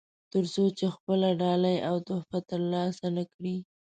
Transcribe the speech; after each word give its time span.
تر 0.31 0.43
څو 0.53 0.63
چې 0.77 0.85
خپله 0.95 1.29
ډالۍ 1.41 1.77
او 1.89 1.95
تحفه 2.07 2.39
ترلاسه 2.49 3.07
نه 3.15 3.23
کړي. 3.33 3.57